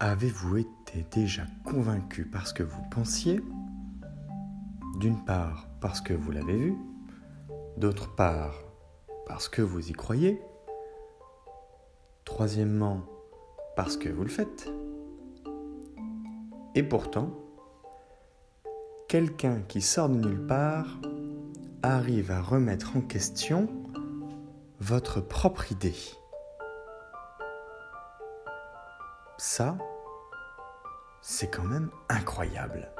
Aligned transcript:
Avez-vous 0.00 0.58
été 0.58 1.04
déjà 1.10 1.42
convaincu 1.64 2.24
parce 2.24 2.52
que 2.52 2.62
vous 2.62 2.82
pensiez? 2.88 3.40
D'une 5.00 5.24
part 5.24 5.66
parce 5.80 6.00
que 6.00 6.14
vous 6.14 6.30
l'avez 6.30 6.56
vu, 6.56 6.78
d'autre 7.76 8.14
part 8.14 8.54
parce 9.26 9.48
que 9.48 9.60
vous 9.60 9.90
y 9.90 9.92
croyez, 9.92 10.40
troisièmement 12.24 13.00
parce 13.74 13.96
que 13.96 14.08
vous 14.08 14.22
le 14.22 14.28
faites. 14.28 14.70
Et 16.76 16.84
pourtant, 16.84 17.30
quelqu'un 19.08 19.62
qui 19.62 19.80
sort 19.80 20.08
de 20.08 20.14
nulle 20.14 20.46
part 20.46 21.00
arrive 21.82 22.30
à 22.30 22.40
remettre 22.40 22.96
en 22.96 23.00
question 23.00 23.68
votre 24.78 25.20
propre 25.20 25.72
idée. 25.72 25.96
Ça, 29.38 29.76
c'est 31.30 31.48
quand 31.48 31.64
même 31.64 31.90
incroyable. 32.08 32.90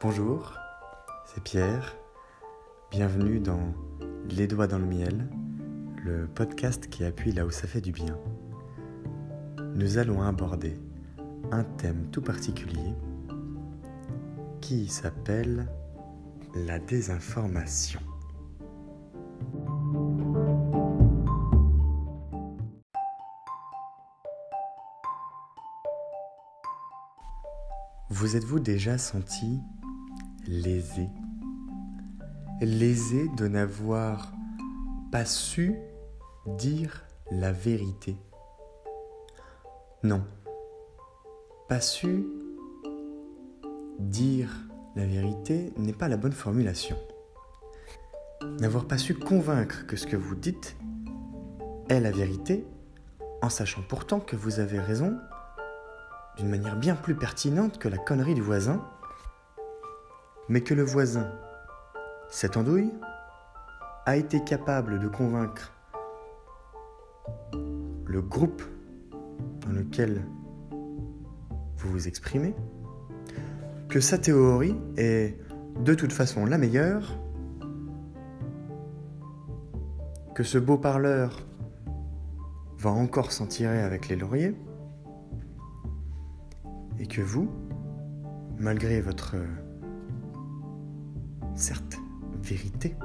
Bonjour, 0.00 0.54
c'est 1.24 1.40
Pierre. 1.40 1.94
Bienvenue 2.90 3.38
dans 3.38 3.72
Les 4.28 4.48
doigts 4.48 4.66
dans 4.66 4.80
le 4.80 4.86
miel, 4.86 5.30
le 6.04 6.26
podcast 6.26 6.88
qui 6.88 7.04
appuie 7.04 7.30
là 7.30 7.46
où 7.46 7.52
ça 7.52 7.68
fait 7.68 7.80
du 7.80 7.92
bien. 7.92 8.18
Nous 9.76 9.98
allons 9.98 10.20
aborder 10.20 10.74
un 11.52 11.62
thème 11.62 12.08
tout 12.10 12.22
particulier 12.22 12.92
qui 14.60 14.88
s'appelle 14.88 15.68
la 16.56 16.80
désinformation. 16.80 18.00
Vous 28.24 28.36
êtes-vous 28.36 28.58
déjà 28.58 28.96
senti 28.96 29.60
lésé? 30.46 31.10
Lésé 32.62 33.28
de 33.36 33.48
n'avoir 33.48 34.32
pas 35.12 35.26
su 35.26 35.74
dire 36.46 37.04
la 37.30 37.52
vérité? 37.52 38.16
Non, 40.04 40.24
pas 41.68 41.82
su 41.82 42.24
dire 43.98 44.48
la 44.96 45.04
vérité 45.04 45.74
n'est 45.76 45.92
pas 45.92 46.08
la 46.08 46.16
bonne 46.16 46.32
formulation. 46.32 46.96
N'avoir 48.58 48.86
pas 48.86 48.96
su 48.96 49.14
convaincre 49.14 49.86
que 49.86 49.96
ce 49.96 50.06
que 50.06 50.16
vous 50.16 50.34
dites 50.34 50.78
est 51.90 52.00
la 52.00 52.10
vérité, 52.10 52.66
en 53.42 53.50
sachant 53.50 53.82
pourtant 53.86 54.18
que 54.18 54.34
vous 54.34 54.60
avez 54.60 54.80
raison 54.80 55.14
d'une 56.36 56.48
manière 56.48 56.76
bien 56.76 56.94
plus 56.94 57.14
pertinente 57.14 57.78
que 57.78 57.88
la 57.88 57.98
connerie 57.98 58.34
du 58.34 58.42
voisin, 58.42 58.84
mais 60.48 60.60
que 60.60 60.74
le 60.74 60.82
voisin, 60.82 61.30
cette 62.28 62.56
andouille, 62.56 62.92
a 64.06 64.16
été 64.16 64.42
capable 64.42 64.98
de 64.98 65.08
convaincre 65.08 65.72
le 68.06 68.20
groupe 68.20 68.62
dans 69.60 69.72
lequel 69.72 70.22
vous 71.76 71.90
vous 71.90 72.08
exprimez, 72.08 72.54
que 73.88 74.00
sa 74.00 74.18
théorie 74.18 74.76
est 74.96 75.38
de 75.80 75.94
toute 75.94 76.12
façon 76.12 76.44
la 76.46 76.58
meilleure, 76.58 77.18
que 80.34 80.42
ce 80.42 80.58
beau 80.58 80.76
parleur 80.76 81.46
va 82.78 82.90
encore 82.90 83.32
s'en 83.32 83.46
tirer 83.46 83.82
avec 83.82 84.08
les 84.08 84.16
lauriers, 84.16 84.54
et 86.98 87.06
que 87.06 87.20
vous, 87.20 87.50
malgré 88.58 89.00
votre 89.00 89.36
certes 91.54 91.98
vérité, 92.42 92.96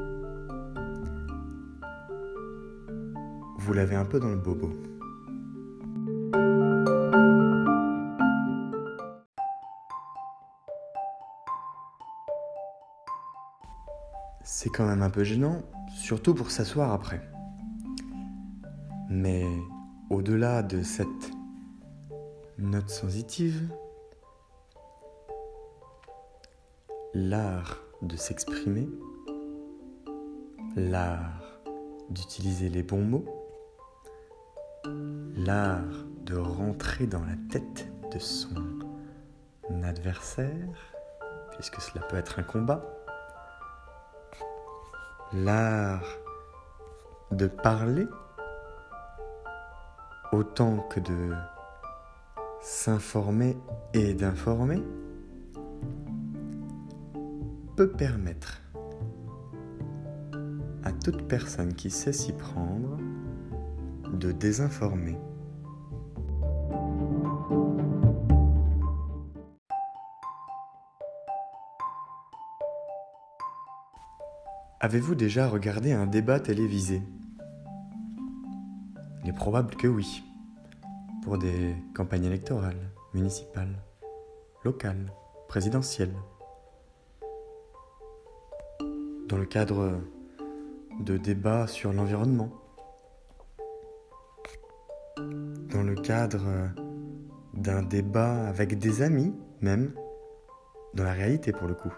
vous 3.58 3.74
l'avez 3.74 3.96
un 3.96 4.06
peu 4.06 4.20
dans 4.20 4.30
le 4.30 4.38
bobo. 4.38 4.72
C'est 14.44 14.70
quand 14.70 14.86
même 14.86 15.04
un 15.04 15.10
peu 15.10 15.24
gênant, 15.24 15.62
surtout 15.94 16.34
pour 16.34 16.52
s'asseoir 16.52 16.92
après. 16.92 17.22
Mais 19.10 19.46
au-delà 20.10 20.64
de 20.64 20.82
cette 20.82 21.32
note 22.62 22.90
sensitive, 22.90 23.70
l'art 27.14 27.78
de 28.02 28.18
s'exprimer, 28.18 28.90
l'art 30.76 31.62
d'utiliser 32.10 32.70
les 32.70 32.84
bons 32.84 33.02
mots, 33.02 33.26
l'art 35.36 36.06
de 36.24 36.36
rentrer 36.36 37.08
dans 37.08 37.24
la 37.24 37.36
tête 37.50 37.88
de 38.12 38.20
son 38.20 38.80
adversaire, 39.84 40.94
puisque 41.54 41.80
cela 41.80 42.06
peut 42.08 42.18
être 42.18 42.40
un 42.40 42.44
combat, 42.44 42.84
l'art 45.34 46.18
de 47.32 47.48
parler. 47.48 48.08
Autant 50.32 50.78
que 50.90 51.00
de 51.00 51.34
s'informer 52.62 53.58
et 53.94 54.14
d'informer 54.14 54.82
peut 57.76 57.90
permettre 57.90 58.62
à 60.84 60.92
toute 60.92 61.28
personne 61.28 61.74
qui 61.74 61.90
sait 61.90 62.14
s'y 62.14 62.34
prendre 62.34 62.98
de 64.14 64.32
désinformer. 64.32 65.18
Avez-vous 74.82 75.16
déjà 75.16 75.48
regardé 75.48 75.92
un 75.92 76.08
débat 76.08 76.40
télévisé? 76.40 77.02
Il 79.24 79.30
est 79.30 79.34
probable 79.34 79.76
que 79.76 79.88
oui, 79.88 80.24
pour 81.24 81.38
des 81.38 81.76
campagnes 81.94 82.26
électorales, 82.26 82.92
municipales, 83.14 83.76
locales, 84.64 85.12
présidentielles. 85.48 86.16
Dans 89.28 89.38
le 89.38 89.46
cadre 89.46 90.00
de 91.00 91.18
débats 91.18 91.68
sur 91.68 91.94
l'environnement. 91.94 92.50
Dans 95.18 95.84
le 95.84 95.96
cadre 95.96 96.72
d'un 97.54 97.84
débat 97.84 98.48
avec 98.48 98.78
des 98.80 99.02
amis, 99.02 99.36
même, 99.62 99.94
dans 100.94 101.04
la 101.04 101.14
réalité 101.14 101.52
pour 101.52 101.68
le 101.68 101.76
coup. 101.76 101.94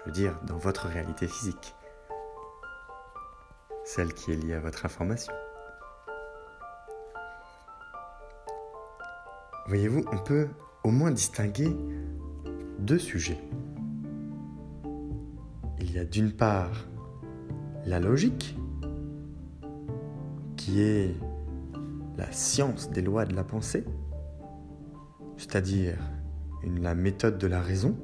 Je 0.00 0.06
veux 0.06 0.12
dire, 0.12 0.40
dans 0.46 0.56
votre 0.56 0.86
réalité 0.86 1.28
physique 1.28 1.74
celle 3.86 4.12
qui 4.12 4.32
est 4.32 4.36
liée 4.36 4.54
à 4.54 4.60
votre 4.60 4.84
information. 4.84 5.32
Voyez-vous, 9.68 10.04
on 10.12 10.18
peut 10.18 10.48
au 10.84 10.90
moins 10.90 11.10
distinguer 11.10 11.74
deux 12.78 12.98
sujets. 12.98 13.40
Il 15.80 15.92
y 15.92 15.98
a 15.98 16.04
d'une 16.04 16.32
part 16.32 16.86
la 17.84 18.00
logique, 18.00 18.56
qui 20.56 20.80
est 20.80 21.14
la 22.16 22.30
science 22.32 22.90
des 22.90 23.02
lois 23.02 23.24
de 23.24 23.34
la 23.34 23.44
pensée, 23.44 23.84
c'est-à-dire 25.36 25.98
la 26.80 26.94
méthode 26.94 27.38
de 27.38 27.46
la 27.46 27.60
raison, 27.60 27.96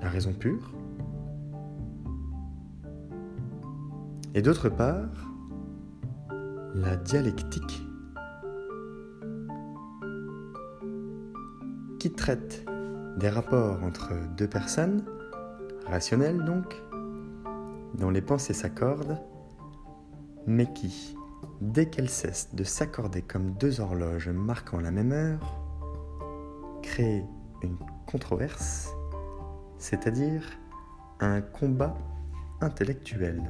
la 0.00 0.08
raison 0.08 0.32
pure, 0.32 0.72
Et 4.34 4.40
d'autre 4.40 4.70
part, 4.70 5.10
la 6.74 6.96
dialectique 6.96 7.82
qui 12.02 12.10
traite 12.10 12.66
des 13.16 13.28
rapports 13.28 13.80
entre 13.84 14.12
deux 14.36 14.48
personnes, 14.48 15.04
rationnelles 15.86 16.44
donc, 16.44 16.74
dont 17.94 18.10
les 18.10 18.20
pensées 18.20 18.54
s'accordent, 18.54 19.22
mais 20.44 20.66
qui, 20.72 21.16
dès 21.60 21.88
qu'elles 21.88 22.10
cessent 22.10 22.56
de 22.56 22.64
s'accorder 22.64 23.22
comme 23.22 23.52
deux 23.52 23.80
horloges 23.80 24.30
marquant 24.30 24.80
la 24.80 24.90
même 24.90 25.12
heure, 25.12 25.62
crée 26.82 27.24
une 27.62 27.76
controverse, 28.06 28.90
c'est-à-dire 29.78 30.42
un 31.20 31.40
combat 31.40 31.94
intellectuel. 32.60 33.40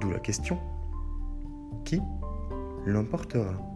D'où 0.00 0.10
la 0.10 0.20
question, 0.20 0.58
qui 1.84 2.00
l'emportera? 2.86 3.73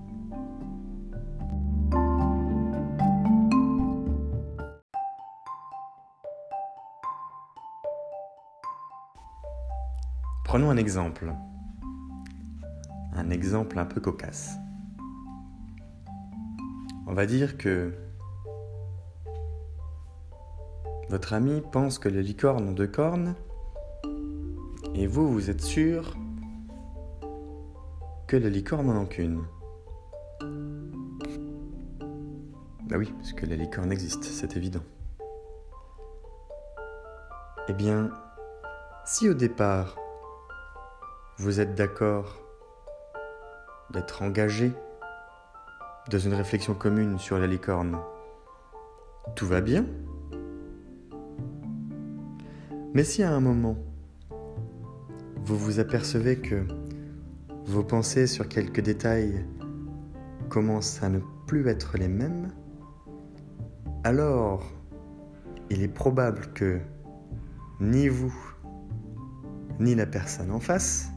Prenons 10.58 10.72
un 10.72 10.76
exemple. 10.76 11.32
Un 13.14 13.30
exemple 13.30 13.78
un 13.78 13.84
peu 13.84 14.00
cocasse. 14.00 14.56
On 17.06 17.14
va 17.14 17.26
dire 17.26 17.56
que 17.56 17.94
votre 21.10 21.32
ami 21.32 21.62
pense 21.70 22.00
que 22.00 22.08
les 22.08 22.24
licornes 22.24 22.70
ont 22.70 22.72
deux 22.72 22.88
cornes 22.88 23.36
et 24.96 25.06
vous, 25.06 25.32
vous 25.32 25.48
êtes 25.48 25.60
sûr 25.60 26.16
que 28.26 28.36
les 28.36 28.50
licornes 28.50 28.88
n'en 28.88 29.02
ont 29.02 29.06
qu'une. 29.06 29.44
Bah 32.88 32.96
oui, 32.98 33.14
parce 33.16 33.32
que 33.32 33.46
les 33.46 33.56
licornes 33.56 33.92
existent, 33.92 34.26
c'est 34.28 34.56
évident. 34.56 34.82
Eh 37.68 37.74
bien, 37.74 38.10
si 39.04 39.28
au 39.28 39.34
départ, 39.34 39.96
vous 41.40 41.60
êtes 41.60 41.76
d'accord 41.76 42.36
d'être 43.92 44.22
engagé 44.22 44.72
dans 46.10 46.18
une 46.18 46.34
réflexion 46.34 46.74
commune 46.74 47.16
sur 47.18 47.38
la 47.38 47.46
licorne? 47.46 47.96
Tout 49.36 49.46
va 49.46 49.60
bien. 49.60 49.86
Mais 52.92 53.04
si 53.04 53.22
à 53.22 53.32
un 53.32 53.38
moment, 53.38 53.76
vous 55.44 55.56
vous 55.56 55.78
apercevez 55.78 56.40
que 56.40 56.66
vos 57.66 57.84
pensées 57.84 58.26
sur 58.26 58.48
quelques 58.48 58.80
détails 58.80 59.44
commencent 60.48 61.04
à 61.04 61.08
ne 61.08 61.20
plus 61.46 61.68
être 61.68 61.98
les 61.98 62.08
mêmes, 62.08 62.50
alors 64.02 64.64
il 65.70 65.82
est 65.82 65.94
probable 65.94 66.52
que 66.52 66.80
ni 67.80 68.08
vous, 68.08 68.34
ni 69.78 69.94
la 69.94 70.06
personne 70.06 70.50
en 70.50 70.58
face 70.58 71.12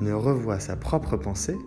ne 0.00 0.12
revoit 0.12 0.60
sa 0.60 0.76
propre 0.76 1.16
pensée 1.16 1.58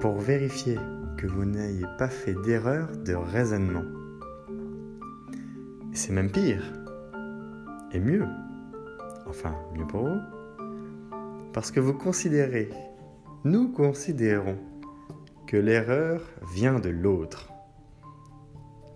pour 0.00 0.14
vérifier 0.18 0.78
que 1.16 1.26
vous 1.26 1.44
n'ayez 1.44 1.86
pas 1.98 2.08
fait 2.08 2.34
d'erreur 2.44 2.88
de 3.04 3.14
raisonnement. 3.14 3.84
C'est 5.92 6.12
même 6.12 6.30
pire, 6.30 6.62
et 7.92 8.00
mieux, 8.00 8.26
enfin 9.26 9.54
mieux 9.76 9.86
pour 9.86 10.08
vous, 10.08 10.20
parce 11.52 11.70
que 11.70 11.80
vous 11.80 11.94
considérez, 11.94 12.70
nous 13.44 13.70
considérons, 13.70 14.58
que 15.46 15.56
l'erreur 15.56 16.22
vient 16.54 16.80
de 16.80 16.88
l'autre, 16.88 17.52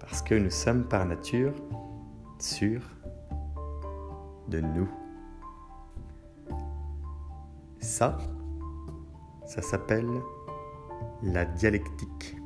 parce 0.01 0.23
que 0.23 0.35
nous 0.35 0.51
sommes 0.51 0.85
par 0.85 1.07
nature 1.07 1.55
sûrs 2.39 2.97
de 4.49 4.61
nous. 4.61 4.89
Ça, 7.89 8.19
ça 9.47 9.63
s'appelle 9.63 10.11
la 11.23 11.47
dialectique. 11.47 12.37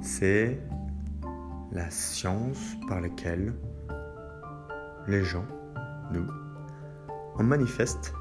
C'est 0.00 0.62
la 1.72 1.90
science 1.90 2.76
par 2.86 3.00
laquelle 3.00 3.54
les 5.08 5.24
gens, 5.24 5.44
nous, 6.12 6.28
en 7.34 7.42
manifestent 7.42 8.14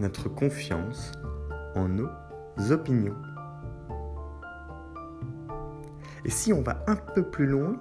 notre 0.00 0.28
confiance 0.28 1.12
en 1.76 1.88
nos 1.88 2.10
opinions. 2.72 3.16
Et 6.24 6.30
si 6.30 6.52
on 6.52 6.62
va 6.62 6.82
un 6.88 6.96
peu 6.96 7.22
plus 7.22 7.46
loin, 7.46 7.76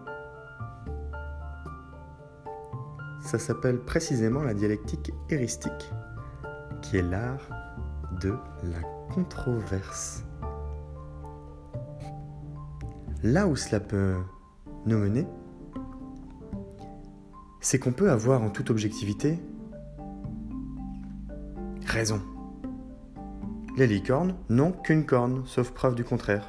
Ça 3.27 3.39
s'appelle 3.39 3.79
précisément 3.79 4.41
la 4.41 4.53
dialectique 4.53 5.11
héristique, 5.29 5.91
qui 6.81 6.95
est 6.95 7.01
l'art 7.01 7.49
de 8.21 8.33
la 8.63 8.79
controverse. 9.13 10.23
Là 13.23 13.45
où 13.45 13.57
cela 13.57 13.81
peut 13.81 14.15
nous 14.85 14.97
mener, 14.97 15.27
c'est 17.59 17.79
qu'on 17.79 17.91
peut 17.91 18.11
avoir 18.11 18.43
en 18.43 18.49
toute 18.49 18.69
objectivité 18.69 19.37
raison. 21.85 22.21
Les 23.75 23.87
licornes 23.87 24.37
n'ont 24.47 24.71
qu'une 24.71 25.05
corne, 25.05 25.45
sauf 25.45 25.71
preuve 25.71 25.95
du 25.95 26.05
contraire. 26.05 26.47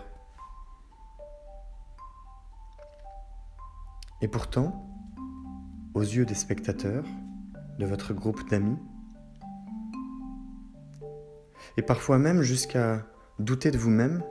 Et 4.22 4.28
pourtant, 4.28 4.87
aux 5.94 6.02
yeux 6.02 6.24
des 6.24 6.34
spectateurs, 6.34 7.04
de 7.78 7.86
votre 7.86 8.12
groupe 8.12 8.48
d'amis, 8.48 8.78
et 11.76 11.82
parfois 11.82 12.18
même 12.18 12.42
jusqu'à 12.42 13.06
douter 13.38 13.70
de 13.70 13.78
vous-même, 13.78 14.22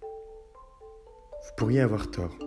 vous 0.00 1.56
pourriez 1.56 1.80
avoir 1.80 2.10
tort. 2.10 2.38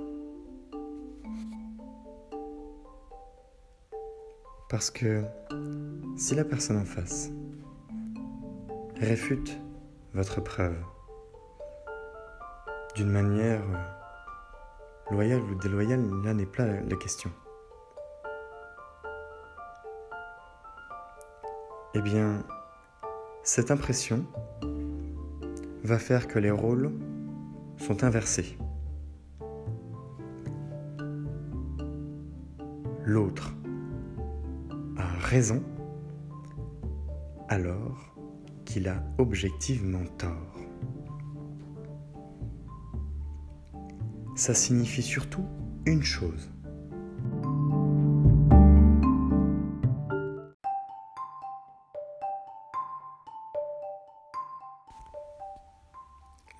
Parce 4.69 4.89
que 4.89 5.23
si 6.17 6.33
la 6.33 6.43
personne 6.43 6.77
en 6.77 6.85
face 6.85 7.29
réfute 8.99 9.59
votre 10.15 10.41
preuve 10.41 10.75
d'une 12.95 13.09
manière 13.09 13.61
loyale 15.11 15.41
ou 15.41 15.55
déloyale, 15.55 16.03
là 16.23 16.33
n'est 16.33 16.47
pas 16.47 16.65
la 16.65 16.95
question. 16.95 17.29
Eh 21.95 22.01
bien, 22.01 22.43
cette 23.43 23.69
impression 23.69 24.25
va 25.83 25.99
faire 25.99 26.27
que 26.27 26.39
les 26.39 26.49
rôles 26.49 26.91
sont 27.77 28.03
inversés. 28.03 28.57
L'autre 33.05 33.53
a 34.97 35.05
raison 35.19 35.61
alors 37.47 38.15
qu'il 38.65 38.87
a 38.87 39.03
objectivement 39.19 40.05
tort. 40.17 40.57
Ça 44.35 44.55
signifie 44.55 45.03
surtout 45.03 45.45
une 45.85 46.01
chose. 46.01 46.52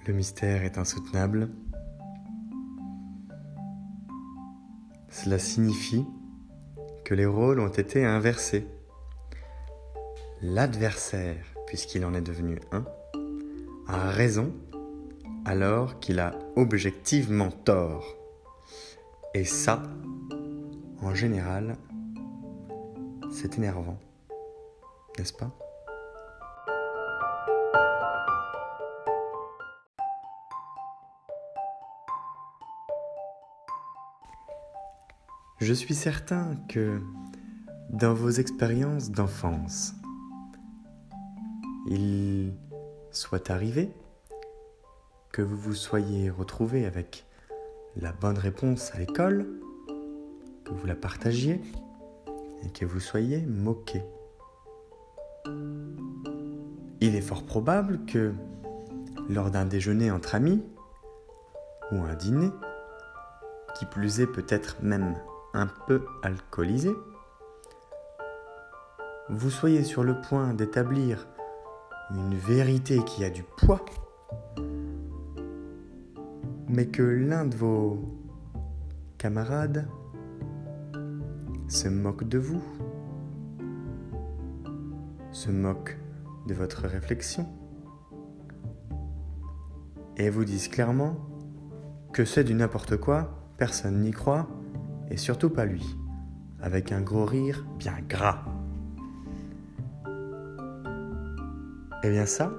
Le 0.05 0.13
mystère 0.13 0.63
est 0.63 0.77
insoutenable. 0.77 1.49
Cela 5.09 5.39
signifie 5.39 6.05
que 7.05 7.13
les 7.13 7.25
rôles 7.25 7.61
ont 7.61 7.69
été 7.69 8.03
inversés. 8.03 8.67
L'adversaire, 10.41 11.45
puisqu'il 11.67 12.03
en 12.03 12.13
est 12.13 12.21
devenu 12.21 12.59
un, 12.73 12.83
a 13.87 14.09
raison 14.09 14.51
alors 15.45 16.01
qu'il 16.01 16.19
a 16.19 16.37
objectivement 16.57 17.51
tort. 17.51 18.17
Et 19.33 19.45
ça, 19.45 19.83
en 21.01 21.13
général, 21.13 21.77
c'est 23.31 23.57
énervant, 23.57 23.97
n'est-ce 25.17 25.33
pas? 25.33 25.62
Je 35.63 35.71
suis 35.71 35.95
certain 35.95 36.57
que 36.67 36.99
dans 37.89 38.13
vos 38.13 38.31
expériences 38.31 39.11
d'enfance, 39.11 39.93
il 41.87 42.51
soit 43.11 43.49
arrivé 43.49 43.89
que 45.31 45.41
vous 45.41 45.55
vous 45.55 45.73
soyez 45.73 46.29
retrouvé 46.29 46.85
avec 46.85 47.25
la 47.95 48.11
bonne 48.11 48.37
réponse 48.37 48.93
à 48.93 48.99
l'école, 48.99 49.47
que 50.65 50.73
vous 50.73 50.85
la 50.85 50.95
partagiez 50.95 51.61
et 52.65 52.69
que 52.69 52.83
vous 52.83 52.99
soyez 52.99 53.39
moqué. 53.45 54.01
Il 56.99 57.15
est 57.15 57.21
fort 57.21 57.45
probable 57.45 58.03
que 58.05 58.33
lors 59.29 59.49
d'un 59.49 59.65
déjeuner 59.65 60.11
entre 60.11 60.35
amis 60.35 60.61
ou 61.93 62.01
un 62.01 62.15
dîner, 62.15 62.51
qui 63.79 63.85
plus 63.85 64.19
est 64.19 64.27
peut-être 64.27 64.83
même 64.83 65.15
un 65.53 65.67
peu 65.87 66.03
alcoolisé, 66.23 66.91
vous 69.29 69.49
soyez 69.49 69.83
sur 69.83 70.03
le 70.03 70.19
point 70.19 70.53
d'établir 70.53 71.27
une 72.11 72.35
vérité 72.35 73.03
qui 73.05 73.23
a 73.23 73.29
du 73.29 73.43
poids, 73.43 73.85
mais 76.67 76.87
que 76.87 77.03
l'un 77.03 77.45
de 77.45 77.55
vos 77.55 77.99
camarades 79.17 79.87
se 81.67 81.87
moque 81.87 82.23
de 82.23 82.39
vous, 82.39 82.63
se 85.31 85.51
moque 85.51 85.97
de 86.47 86.53
votre 86.53 86.87
réflexion, 86.87 87.47
et 90.17 90.29
vous 90.29 90.45
dise 90.45 90.67
clairement 90.67 91.15
que 92.11 92.25
c'est 92.25 92.43
du 92.43 92.53
n'importe 92.53 92.97
quoi, 92.97 93.49
personne 93.57 94.01
n'y 94.01 94.11
croit, 94.11 94.47
et 95.09 95.17
surtout 95.17 95.49
pas 95.49 95.65
lui, 95.65 95.97
avec 96.61 96.91
un 96.91 97.01
gros 97.01 97.25
rire 97.25 97.65
bien 97.77 97.97
gras. 98.07 98.43
Eh 102.03 102.09
bien 102.09 102.25
ça, 102.25 102.51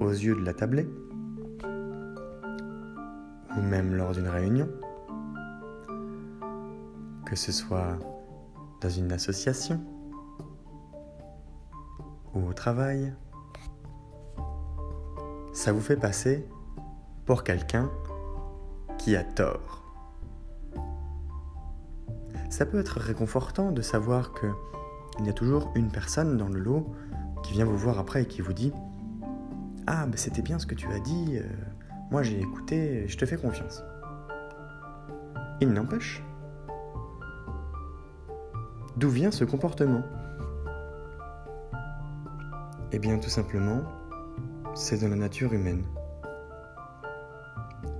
aux 0.00 0.10
yeux 0.10 0.34
de 0.34 0.44
la 0.44 0.52
tablée, 0.52 0.88
ou 3.56 3.60
même 3.60 3.94
lors 3.94 4.12
d'une 4.12 4.28
réunion, 4.28 4.68
que 7.24 7.36
ce 7.36 7.52
soit 7.52 7.98
dans 8.80 8.90
une 8.90 9.12
association 9.12 9.80
ou 12.34 12.48
au 12.48 12.52
travail, 12.52 13.14
ça 15.52 15.72
vous 15.72 15.80
fait 15.80 15.96
passer 15.96 16.46
pour 17.24 17.44
quelqu'un 17.44 17.90
qui 18.98 19.16
a 19.16 19.24
tort. 19.24 19.83
Ça 22.54 22.66
peut 22.66 22.78
être 22.78 23.00
réconfortant 23.00 23.72
de 23.72 23.82
savoir 23.82 24.32
que 24.32 24.46
il 25.18 25.26
y 25.26 25.28
a 25.28 25.32
toujours 25.32 25.72
une 25.74 25.90
personne 25.90 26.36
dans 26.36 26.46
le 26.46 26.60
lot 26.60 26.86
qui 27.42 27.52
vient 27.52 27.64
vous 27.64 27.76
voir 27.76 27.98
après 27.98 28.22
et 28.22 28.26
qui 28.26 28.42
vous 28.42 28.52
dit 28.52 28.72
Ah, 29.88 30.06
ben 30.06 30.16
c'était 30.16 30.40
bien 30.40 30.60
ce 30.60 30.64
que 30.64 30.76
tu 30.76 30.86
as 30.92 31.00
dit, 31.00 31.36
euh, 31.36 31.42
moi 32.12 32.22
j'ai 32.22 32.38
écouté, 32.38 33.08
je 33.08 33.18
te 33.18 33.26
fais 33.26 33.36
confiance. 33.36 33.82
Il 35.60 35.72
n'empêche. 35.72 36.22
D'où 38.98 39.08
vient 39.08 39.32
ce 39.32 39.44
comportement? 39.44 40.04
Eh 42.92 43.00
bien 43.00 43.18
tout 43.18 43.30
simplement, 43.30 43.82
c'est 44.76 45.02
dans 45.02 45.08
la 45.08 45.16
nature 45.16 45.52
humaine. 45.54 45.82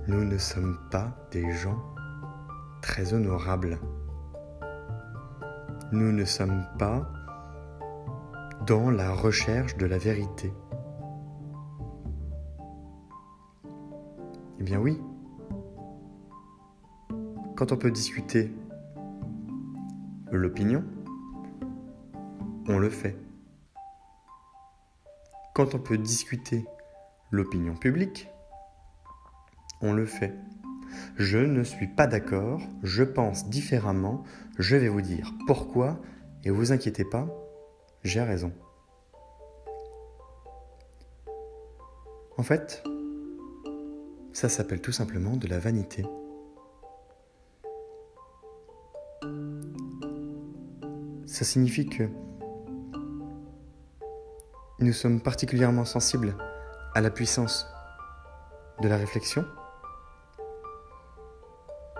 Nous 0.07 0.23
ne 0.23 0.37
sommes 0.37 0.79
pas 0.91 1.11
des 1.31 1.51
gens 1.51 1.83
très 2.81 3.13
honorables. 3.13 3.79
Nous 5.95 6.11
ne 6.11 6.25
sommes 6.25 6.67
pas 6.77 7.09
dans 8.67 8.91
la 8.91 9.13
recherche 9.13 9.77
de 9.77 9.85
la 9.85 9.97
vérité. 9.97 10.51
Eh 14.59 14.63
bien 14.63 14.77
oui. 14.77 15.01
Quand 17.55 17.71
on 17.71 17.77
peut 17.77 17.91
discuter 17.91 18.53
l'opinion, 20.33 20.83
on 22.67 22.77
le 22.77 22.89
fait. 22.89 23.15
Quand 25.53 25.75
on 25.75 25.79
peut 25.79 25.97
discuter 25.97 26.65
l'opinion 27.31 27.73
publique, 27.73 28.27
on 29.79 29.93
le 29.93 30.05
fait. 30.05 30.35
Je 31.17 31.37
ne 31.37 31.63
suis 31.63 31.87
pas 31.87 32.07
d'accord, 32.07 32.61
je 32.83 33.03
pense 33.03 33.49
différemment, 33.49 34.23
je 34.57 34.75
vais 34.75 34.89
vous 34.89 35.01
dire 35.01 35.33
pourquoi, 35.47 35.99
et 36.43 36.49
vous 36.49 36.71
inquiétez 36.71 37.05
pas, 37.05 37.27
j'ai 38.03 38.21
raison. 38.21 38.51
En 42.37 42.43
fait, 42.43 42.83
ça 44.33 44.49
s'appelle 44.49 44.81
tout 44.81 44.91
simplement 44.91 45.37
de 45.37 45.47
la 45.47 45.59
vanité. 45.59 46.05
Ça 51.25 51.45
signifie 51.45 51.87
que 51.87 52.03
nous 54.79 54.93
sommes 54.93 55.21
particulièrement 55.21 55.85
sensibles 55.85 56.35
à 56.93 57.01
la 57.01 57.09
puissance 57.09 57.65
de 58.81 58.89
la 58.89 58.97
réflexion, 58.97 59.45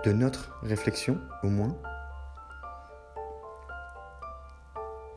de 0.06 0.12
notre 0.12 0.56
réflexion 0.62 1.18
au 1.42 1.48
moins, 1.48 1.76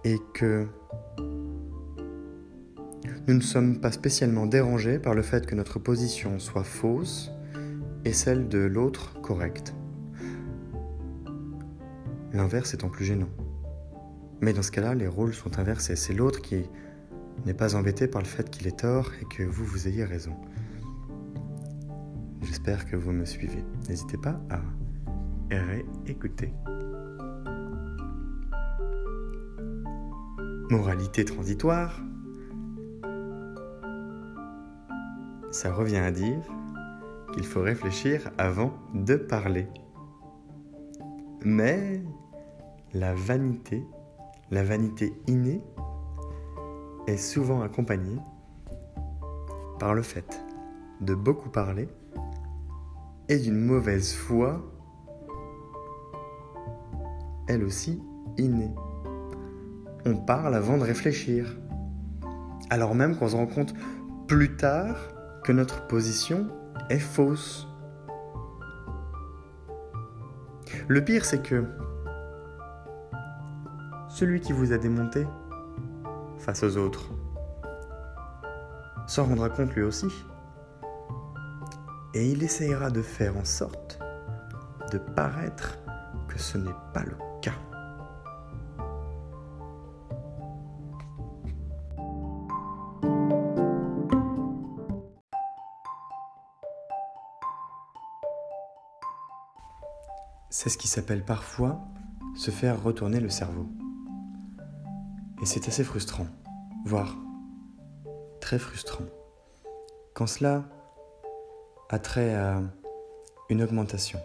et 0.04 0.18
que 0.34 0.66
nous 3.28 3.36
ne 3.36 3.42
sommes 3.42 3.80
pas 3.80 3.92
spécialement 3.92 4.48
dérangés 4.48 4.98
par 4.98 5.14
le 5.14 5.22
fait 5.22 5.46
que 5.46 5.54
notre 5.54 5.78
position 5.78 6.40
soit 6.40 6.64
fausse 6.64 7.32
et 8.04 8.14
celle 8.14 8.48
de 8.48 8.58
l'autre 8.58 9.22
correcte. 9.22 9.76
L'inverse 12.34 12.74
étant 12.74 12.90
plus 12.90 13.06
gênant. 13.06 13.30
Mais 14.42 14.54
dans 14.54 14.64
ce 14.64 14.72
cas-là, 14.72 14.96
les 14.96 15.08
rôles 15.08 15.36
sont 15.36 15.60
inversés. 15.60 15.96
C'est 15.96 16.14
l'autre 16.14 16.42
qui 16.42 16.64
n'est 17.46 17.54
pas 17.54 17.76
embêté 17.76 18.08
par 18.08 18.22
le 18.22 18.28
fait 18.28 18.50
qu'il 18.50 18.66
est 18.66 18.80
tort 18.80 19.12
et 19.22 19.26
que 19.26 19.44
vous, 19.44 19.66
vous 19.66 19.88
ayez 19.88 20.06
raison. 20.06 20.36
J'espère 22.42 22.88
que 22.88 22.96
vous 22.96 23.12
me 23.12 23.26
suivez. 23.26 23.64
N'hésitez 23.88 24.18
pas 24.18 24.42
à 24.50 24.62
réécouter. 25.58 26.54
Moralité 30.70 31.26
transitoire, 31.26 32.00
ça 35.52 35.74
revient 35.74 35.98
à 35.98 36.12
dire 36.12 36.42
qu'il 37.34 37.46
faut 37.46 37.62
réfléchir 37.62 38.30
avant 38.38 38.74
de 38.94 39.16
parler. 39.16 39.68
Mais 41.44 42.04
la 42.94 43.14
vanité, 43.14 43.84
la 44.52 44.64
vanité 44.64 45.14
innée, 45.28 45.62
est 47.08 47.18
souvent 47.18 47.62
accompagnée 47.62 48.20
par 49.80 49.94
le 49.94 50.02
fait 50.02 50.44
de 51.02 51.16
beaucoup 51.16 51.50
parler 51.50 51.88
et 53.30 53.38
d'une 53.38 53.60
mauvaise 53.60 54.14
foi, 54.14 54.62
elle 57.50 57.64
aussi 57.64 58.02
innée. 58.38 58.74
On 60.06 60.16
parle 60.16 60.56
avant 60.56 60.78
de 60.78 60.84
réfléchir, 60.84 61.58
alors 62.70 62.96
même 62.96 63.18
qu'on 63.18 63.28
se 63.28 63.36
rend 63.36 63.48
compte 63.48 63.74
plus 64.28 64.56
tard 64.56 64.96
que 65.44 65.52
notre 65.52 65.88
position 65.88 66.48
est 66.90 67.00
fausse. 67.00 67.68
Le 70.88 71.04
pire, 71.04 71.26
c'est 71.26 71.42
que 71.42 71.66
celui 74.10 74.40
qui 74.42 74.54
vous 74.54 74.72
a 74.72 74.78
démonté 74.78 75.26
face 76.38 76.64
aux 76.64 76.78
autres 76.78 77.10
s'en 79.08 79.26
rendra 79.26 79.50
compte 79.50 79.74
lui 79.74 79.84
aussi. 79.84 80.08
Et 82.14 82.30
il 82.30 82.44
essayera 82.44 82.90
de 82.92 83.02
faire 83.02 83.38
en 83.38 83.46
sorte 83.46 84.00
de 84.92 84.98
paraître 84.98 85.78
que 86.28 86.40
ce 86.40 86.58
n'est 86.58 86.76
pas 86.94 87.04
le 87.04 87.12
cas. 87.12 87.29
C'est 100.62 100.68
ce 100.68 100.78
qui 100.78 100.90
s'appelle 100.90 101.24
parfois 101.24 101.80
se 102.36 102.52
faire 102.52 102.84
retourner 102.84 103.22
le 103.22 103.30
cerveau. 103.30 103.66
Et 105.42 105.46
c'est 105.46 105.70
assez 105.70 105.86
frustrant, 105.86 106.28
voire 106.84 107.16
très 108.42 108.60
frustrant. 108.60 109.06
Quand 110.14 110.28
cela 110.28 110.66
a 111.90 111.98
trait 111.98 112.36
à 112.36 112.62
une 113.50 113.64
augmentation, 113.64 114.20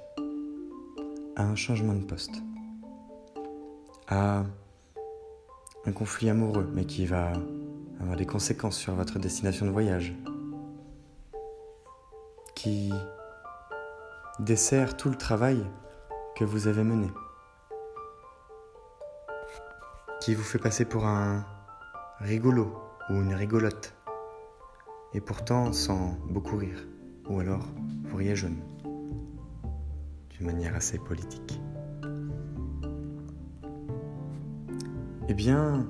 à 1.37 1.45
un 1.45 1.55
changement 1.55 1.95
de 1.95 2.05
poste, 2.05 2.43
à 4.09 4.45
un 5.87 5.93
conflit 5.93 6.31
amoureux, 6.31 6.69
mais 6.73 6.85
qui 6.85 7.07
va 7.07 7.33
avoir 8.01 8.17
des 8.17 8.27
conséquences 8.27 8.77
sur 8.77 8.95
votre 8.95 9.19
destination 9.19 9.67
de 9.67 9.71
voyage, 9.71 10.15
qui 12.55 12.93
dessert 14.41 14.97
tout 14.97 15.09
le 15.09 15.17
travail 15.17 15.65
que 16.37 16.45
vous 16.45 16.67
avez 16.67 16.83
mené, 16.83 17.11
qui 20.21 20.35
vous 20.35 20.43
fait 20.43 20.59
passer 20.59 20.85
pour 20.85 21.07
un 21.07 21.45
rigolo 22.21 22.75
ou 23.11 23.15
une 23.15 23.35
rigolote, 23.35 23.95
et 25.13 25.21
pourtant 25.21 25.73
sans 25.73 26.17
beaucoup 26.29 26.57
rire, 26.57 26.87
ou 27.29 27.41
alors 27.41 27.67
vous 28.05 28.17
riez 28.17 28.35
jaune, 28.35 28.61
d'une 30.31 30.47
manière 30.47 30.75
assez 30.75 30.99
politique. 30.99 31.61
Eh 35.29 35.35
bien, 35.35 35.87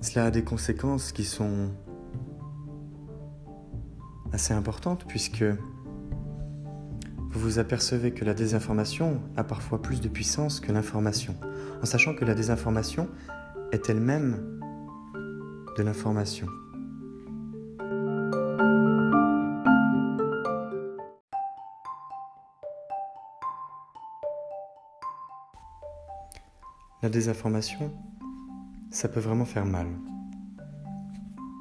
cela 0.00 0.26
a 0.26 0.30
des 0.30 0.44
conséquences 0.44 1.12
qui 1.12 1.24
sont 1.24 1.70
assez 4.32 4.54
importantes 4.54 5.04
puisque 5.06 5.44
vous 7.30 7.40
vous 7.40 7.58
apercevez 7.58 8.12
que 8.12 8.24
la 8.24 8.34
désinformation 8.34 9.20
a 9.36 9.44
parfois 9.44 9.80
plus 9.80 10.00
de 10.00 10.08
puissance 10.08 10.60
que 10.60 10.72
l'information, 10.72 11.34
en 11.82 11.86
sachant 11.86 12.14
que 12.14 12.24
la 12.24 12.34
désinformation 12.34 13.08
est 13.72 13.88
elle-même 13.88 14.60
de 15.76 15.82
l'information. 15.82 16.46
La 27.02 27.08
désinformation, 27.08 27.90
ça 28.92 29.08
peut 29.08 29.18
vraiment 29.18 29.44
faire 29.44 29.66
mal. 29.66 29.88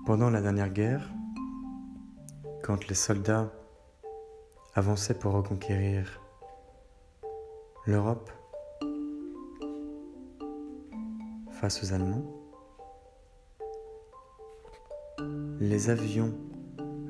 Pendant 0.05 0.29
la 0.29 0.39
dernière 0.39 0.69
guerre, 0.69 1.11
quand 2.61 2.87
les 2.87 2.93
soldats 2.93 3.51
avançaient 4.75 5.15
pour 5.15 5.33
reconquérir 5.33 6.21
l'Europe 7.87 8.29
face 11.49 11.83
aux 11.83 11.91
Allemands, 11.91 12.25
les 15.59 15.89
avions 15.89 16.35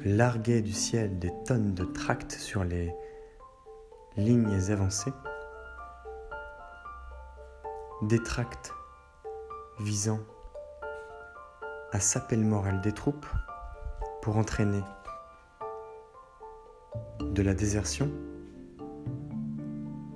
larguaient 0.06 0.62
du 0.62 0.72
ciel 0.72 1.20
des 1.20 1.34
tonnes 1.46 1.74
de 1.74 1.84
tracts 1.84 2.32
sur 2.32 2.64
les 2.64 2.96
lignes 4.16 4.58
avancées 4.70 5.12
des 8.02 8.22
tracts 8.24 8.74
visant 9.80 10.20
à 11.92 12.00
saper 12.00 12.36
le 12.36 12.44
moral 12.44 12.82
des 12.82 12.94
troupes 12.94 13.28
pour 14.22 14.38
entraîner 14.38 14.82
de 17.20 17.42
la 17.44 17.54
désertion, 17.54 18.12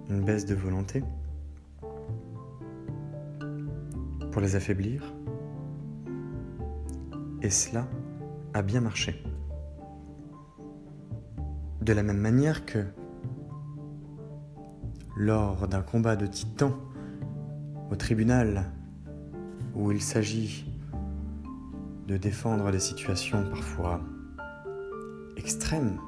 une 0.10 0.24
baisse 0.24 0.46
de 0.46 0.56
volonté, 0.56 1.04
pour 4.32 4.42
les 4.42 4.56
affaiblir. 4.56 5.04
Et 7.42 7.50
cela 7.50 7.88
a 8.54 8.62
bien 8.64 8.82
marché. 8.82 9.24
De 11.82 11.94
la 11.94 12.02
même 12.02 12.18
manière 12.18 12.66
que 12.66 12.84
lors 15.16 15.68
d'un 15.68 15.84
combat 15.84 16.16
de 16.16 16.26
titans 16.26 16.74
au 17.92 17.96
tribunal 17.96 18.72
où 19.76 19.92
il 19.92 20.02
s'agit 20.02 20.66
de 22.08 22.18
défendre 22.18 22.72
des 22.72 22.80
situations 22.80 23.44
parfois 23.50 24.02
extrêmes, 25.38 26.00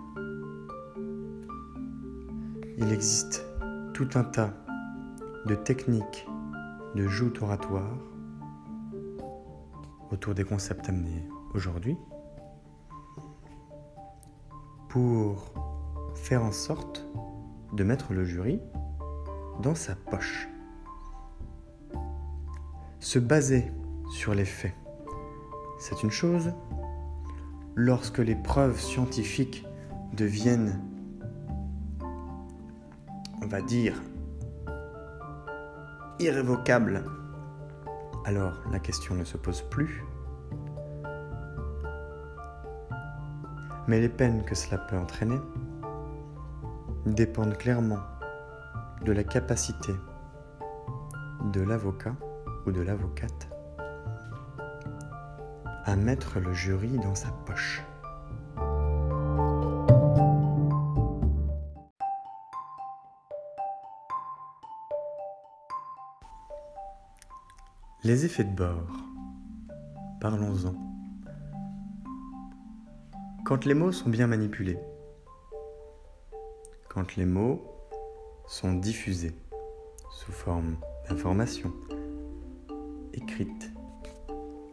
il 2.77 2.91
existe 2.91 3.45
tout 3.93 4.09
un 4.15 4.23
tas 4.23 4.53
de 5.45 5.55
techniques 5.55 6.27
de 6.95 7.07
joute 7.07 7.41
oratoire 7.41 7.97
autour 10.11 10.33
des 10.33 10.43
concepts 10.43 10.87
amenés 10.89 11.27
aujourd'hui 11.53 11.97
pour 14.89 15.53
faire 16.15 16.43
en 16.43 16.51
sorte 16.51 17.05
de 17.73 17.83
mettre 17.83 18.13
le 18.13 18.23
jury 18.23 18.59
dans 19.61 19.75
sa 19.75 19.95
poche 19.95 20.47
se 23.07 23.19
baser 23.19 23.71
sur 24.11 24.35
les 24.35 24.43
faits. 24.43 24.73
C'est 25.79 26.03
une 26.03 26.11
chose. 26.11 26.51
Lorsque 27.73 28.17
les 28.17 28.35
preuves 28.35 28.81
scientifiques 28.81 29.65
deviennent, 30.11 30.81
on 33.41 33.47
va 33.47 33.61
dire, 33.61 34.03
irrévocables, 36.19 37.05
alors 38.25 38.61
la 38.73 38.79
question 38.79 39.15
ne 39.15 39.23
se 39.23 39.37
pose 39.37 39.61
plus. 39.61 40.03
Mais 43.87 44.01
les 44.01 44.09
peines 44.09 44.43
que 44.43 44.53
cela 44.53 44.79
peut 44.79 44.97
entraîner 44.97 45.39
dépendent 47.05 47.57
clairement 47.57 48.03
de 49.05 49.13
la 49.13 49.23
capacité 49.23 49.93
de 51.53 51.61
l'avocat 51.61 52.13
de 52.71 52.81
l'avocate 52.81 53.49
à 55.85 55.95
mettre 55.95 56.39
le 56.39 56.53
jury 56.53 56.97
dans 56.97 57.15
sa 57.15 57.29
poche. 57.45 57.81
Les 68.03 68.25
effets 68.25 68.43
de 68.43 68.55
bord. 68.55 68.91
Parlons-en. 70.19 70.75
Quand 73.45 73.65
les 73.65 73.73
mots 73.73 73.91
sont 73.91 74.09
bien 74.09 74.27
manipulés, 74.27 74.77
quand 76.89 77.15
les 77.15 77.25
mots 77.25 77.61
sont 78.45 78.73
diffusés 78.73 79.35
sous 80.11 80.31
forme 80.31 80.75
d'information, 81.09 81.73
écrite, 83.39 83.71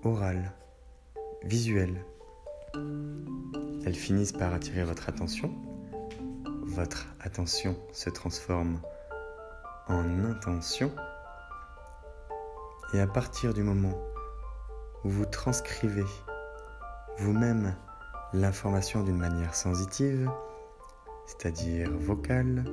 orale, 0.05 0.51
visuelle. 1.43 2.03
Elles 3.85 3.95
finissent 3.95 4.33
par 4.33 4.55
attirer 4.55 4.85
votre 4.85 5.11
attention. 5.11 5.53
Votre 6.63 7.07
attention 7.21 7.77
se 7.93 8.09
transforme 8.09 8.81
en 9.89 10.25
intention. 10.25 10.91
Et 12.95 13.01
à 13.01 13.07
partir 13.07 13.53
du 13.53 13.63
moment 13.63 14.01
où 15.05 15.11
vous 15.11 15.27
transcrivez 15.27 16.07
vous-même 17.19 17.77
l'information 18.33 19.03
d'une 19.03 19.19
manière 19.19 19.55
sensitive, 19.55 20.31
c'est-à-dire 21.27 21.91
vocale, 21.99 22.65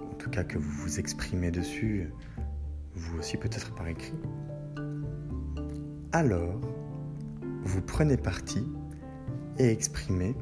en 0.00 0.14
tout 0.14 0.30
cas 0.30 0.44
que 0.44 0.58
vous 0.58 0.82
vous 0.82 1.00
exprimez 1.00 1.50
dessus, 1.50 2.12
vous 2.94 3.18
aussi 3.18 3.36
peut-être 3.36 3.74
par 3.74 3.88
écrit, 3.88 4.14
alors 6.12 6.60
vous 7.64 7.82
prenez 7.82 8.16
parti 8.16 8.66
et 9.58 9.68
exprimez 9.68 10.34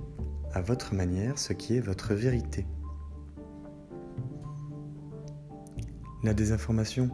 à 0.53 0.61
votre 0.61 0.95
manière 0.95 1.39
ce 1.39 1.53
qui 1.53 1.77
est 1.77 1.81
votre 1.81 2.15
vérité. 2.15 2.67
La 6.23 6.35
désinformation 6.35 7.11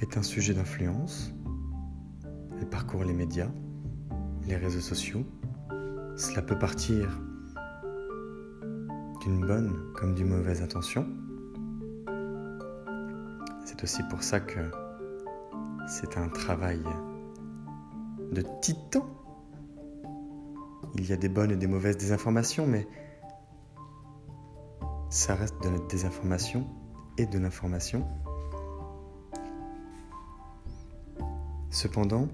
est 0.00 0.16
un 0.16 0.22
sujet 0.22 0.54
d'influence. 0.54 1.34
Elle 2.60 2.68
parcourt 2.68 3.04
les 3.04 3.12
médias, 3.12 3.50
les 4.46 4.56
réseaux 4.56 4.80
sociaux. 4.80 5.24
Cela 6.16 6.42
peut 6.42 6.58
partir 6.58 7.20
d'une 9.22 9.44
bonne 9.44 9.92
comme 9.94 10.14
d'une 10.14 10.28
mauvaise 10.28 10.62
intention. 10.62 11.06
C'est 13.64 13.82
aussi 13.82 14.02
pour 14.04 14.22
ça 14.22 14.40
que 14.40 14.60
c'est 15.88 16.16
un 16.16 16.28
travail 16.28 16.82
de 18.32 18.42
titan. 18.60 19.06
Il 20.94 21.08
y 21.08 21.12
a 21.12 21.16
des 21.16 21.28
bonnes 21.28 21.50
et 21.50 21.56
des 21.56 21.66
mauvaises 21.66 21.96
désinformations, 21.96 22.66
mais 22.66 22.86
ça 25.08 25.34
reste 25.34 25.62
de 25.62 25.68
la 25.68 25.78
désinformation 25.78 26.66
et 27.18 27.26
de 27.26 27.38
l'information. 27.38 28.06
Cependant, 31.70 32.28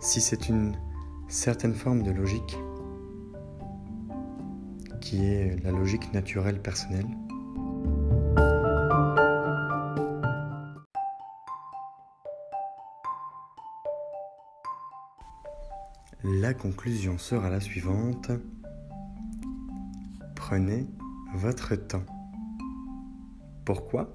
si 0.00 0.20
c'est 0.20 0.48
une 0.48 0.76
certaine 1.28 1.74
forme 1.74 2.02
de 2.02 2.10
logique, 2.10 2.58
qui 5.00 5.24
est 5.24 5.62
la 5.62 5.70
logique 5.70 6.12
naturelle 6.12 6.60
personnelle, 6.60 7.06
La 16.26 16.54
conclusion 16.54 17.18
sera 17.18 17.50
la 17.50 17.60
suivante. 17.60 18.30
Prenez 20.34 20.86
votre 21.34 21.74
temps. 21.74 22.06
Pourquoi? 23.66 24.08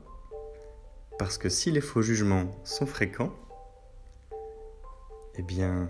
Parce 1.19 1.37
que 1.37 1.49
si 1.49 1.69
les 1.69 1.81
faux 1.81 2.01
jugements 2.01 2.49
sont 2.63 2.87
fréquents, 2.87 3.31
eh 5.35 5.43
bien, 5.43 5.87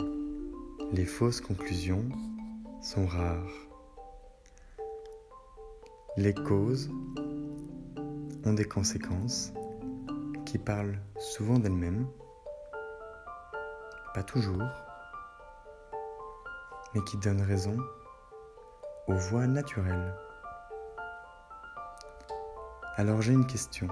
les 0.91 1.05
fausses 1.05 1.39
conclusions 1.39 2.09
sont 2.81 3.05
rares. 3.05 3.69
Les 6.17 6.33
causes 6.33 6.91
ont 8.43 8.53
des 8.53 8.65
conséquences 8.65 9.53
qui 10.45 10.57
parlent 10.57 10.99
souvent 11.17 11.59
d'elles-mêmes, 11.59 12.07
pas 14.13 14.23
toujours, 14.23 14.67
mais 16.93 17.03
qui 17.03 17.17
donnent 17.17 17.41
raison 17.41 17.77
aux 19.07 19.15
voies 19.15 19.47
naturelles. 19.47 20.13
Alors 22.95 23.21
j'ai 23.21 23.33
une 23.33 23.45
question. 23.45 23.87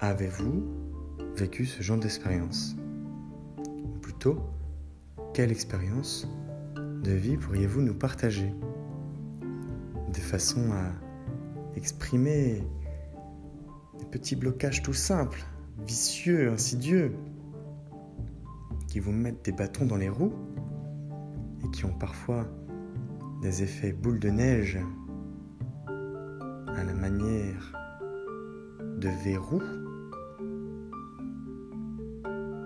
Avez-vous 0.00 0.64
vécu 1.34 1.66
ce 1.66 1.82
genre 1.82 1.98
d'expérience? 1.98 2.76
Ou 3.58 3.98
plutôt, 4.00 4.38
quelle 5.34 5.50
expérience 5.50 6.28
de 6.76 7.12
vie 7.12 7.36
pourriez-vous 7.36 7.82
nous 7.82 7.94
partager? 7.94 8.54
De 10.12 10.18
façon 10.18 10.72
à 10.72 11.76
exprimer 11.76 12.64
des 13.98 14.06
petits 14.06 14.36
blocages 14.36 14.82
tout 14.82 14.92
simples, 14.94 15.44
vicieux, 15.86 16.50
insidieux, 16.50 17.14
qui 18.88 19.00
vous 19.00 19.12
mettent 19.12 19.44
des 19.44 19.52
bâtons 19.52 19.86
dans 19.86 19.96
les 19.96 20.08
roues 20.08 20.34
et 21.64 21.70
qui 21.70 21.84
ont 21.84 21.92
parfois 21.92 22.46
des 23.42 23.62
effets 23.62 23.92
boule 23.92 24.18
de 24.18 24.30
neige 24.30 24.78
à 25.86 26.84
la 26.84 26.94
manière 26.94 27.72
de 28.98 29.08
verrou, 29.24 29.60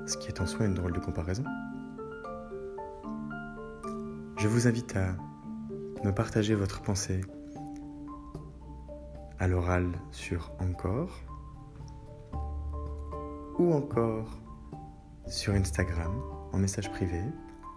ce 0.06 0.16
qui 0.16 0.28
est 0.28 0.40
en 0.40 0.46
soi 0.46 0.66
une 0.66 0.74
drôle 0.74 0.92
de 0.92 1.00
comparaison. 1.00 1.44
Je 4.36 4.48
vous 4.48 4.66
invite 4.66 4.96
à 4.96 5.16
me 6.04 6.12
partager 6.12 6.54
votre 6.54 6.82
pensée 6.82 7.20
à 9.38 9.48
l'oral 9.48 9.92
sur 10.10 10.52
Encore 10.60 11.22
ou 13.58 13.72
encore 13.72 14.28
sur 15.26 15.54
Instagram 15.54 16.12
en 16.52 16.58
message 16.58 16.90
privé, 16.90 17.22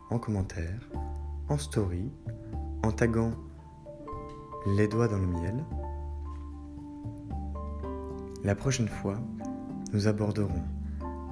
en 0.09 0.19
commentaire, 0.19 0.89
en 1.49 1.57
story, 1.57 2.11
en 2.83 2.91
taguant 2.91 3.33
les 4.75 4.87
doigts 4.87 5.07
dans 5.07 5.17
le 5.17 5.27
miel. 5.27 5.65
La 8.43 8.55
prochaine 8.55 8.87
fois, 8.87 9.17
nous 9.93 10.07
aborderons 10.07 10.63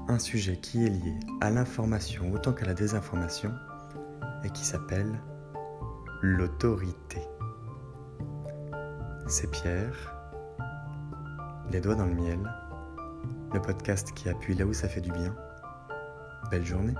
un 0.07 0.19
sujet 0.19 0.57
qui 0.57 0.85
est 0.85 0.89
lié 0.89 1.13
à 1.41 1.49
l'information 1.49 2.31
autant 2.33 2.53
qu'à 2.53 2.65
la 2.65 2.73
désinformation 2.73 3.51
et 4.43 4.49
qui 4.49 4.65
s'appelle 4.65 5.19
l'autorité. 6.21 7.21
C'est 9.27 9.49
Pierre, 9.49 10.13
les 11.71 11.81
doigts 11.81 11.95
dans 11.95 12.05
le 12.05 12.13
miel, 12.13 12.39
le 13.53 13.61
podcast 13.61 14.13
qui 14.13 14.29
appuie 14.29 14.53
là 14.53 14.65
où 14.65 14.73
ça 14.73 14.87
fait 14.87 15.01
du 15.01 15.11
bien. 15.11 15.35
Belle 16.51 16.65
journée 16.65 16.93